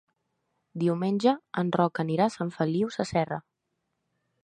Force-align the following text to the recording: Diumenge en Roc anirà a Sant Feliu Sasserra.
Diumenge 0.83 1.35
en 1.63 1.71
Roc 1.81 2.03
anirà 2.07 2.29
a 2.31 2.35
Sant 2.39 2.53
Feliu 2.59 2.93
Sasserra. 2.99 3.43